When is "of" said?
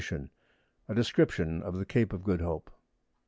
1.61-1.77, 2.11-2.23